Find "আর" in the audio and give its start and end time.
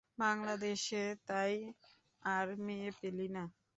2.23-2.47